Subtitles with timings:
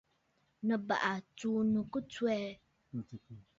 [0.67, 2.49] Nɨ̀ bàrà tsuu ɨnnù ki tswɛɛ.